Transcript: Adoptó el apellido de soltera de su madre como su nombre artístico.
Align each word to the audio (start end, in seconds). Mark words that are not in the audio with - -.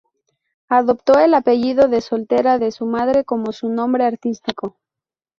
Adoptó 0.69 1.19
el 1.19 1.35
apellido 1.35 1.87
de 1.87 2.01
soltera 2.01 2.57
de 2.57 2.71
su 2.71 2.87
madre 2.87 3.23
como 3.23 3.51
su 3.51 3.69
nombre 3.69 4.03
artístico. 4.03 4.77